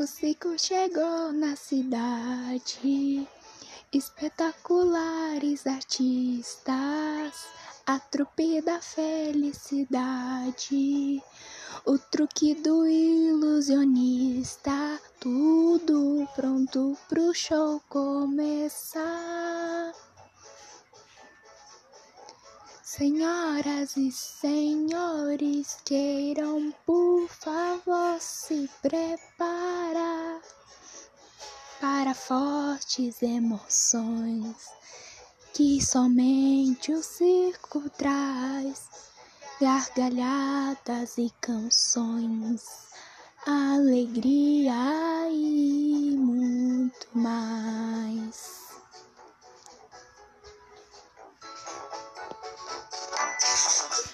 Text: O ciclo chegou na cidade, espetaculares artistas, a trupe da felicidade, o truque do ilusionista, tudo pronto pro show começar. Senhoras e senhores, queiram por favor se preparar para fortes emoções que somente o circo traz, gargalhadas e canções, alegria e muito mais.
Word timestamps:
O 0.00 0.06
ciclo 0.06 0.58
chegou 0.58 1.30
na 1.30 1.54
cidade, 1.54 3.28
espetaculares 3.92 5.66
artistas, 5.66 7.34
a 7.86 7.98
trupe 7.98 8.62
da 8.62 8.80
felicidade, 8.80 11.22
o 11.84 11.98
truque 11.98 12.54
do 12.54 12.86
ilusionista, 12.86 14.98
tudo 15.20 16.26
pronto 16.34 16.96
pro 17.06 17.34
show 17.34 17.78
começar. 17.90 19.92
Senhoras 22.82 23.98
e 23.98 24.10
senhores, 24.10 25.76
queiram 25.84 26.72
por 26.86 27.28
favor 27.28 28.18
se 28.18 28.66
preparar 28.80 29.29
para 31.80 32.14
fortes 32.14 33.22
emoções 33.22 34.54
que 35.54 35.82
somente 35.82 36.92
o 36.92 37.02
circo 37.02 37.88
traz, 37.90 38.88
gargalhadas 39.60 41.16
e 41.16 41.32
canções, 41.40 42.62
alegria 43.46 44.74
e 45.32 46.14
muito 46.16 47.08
mais. 47.14 48.60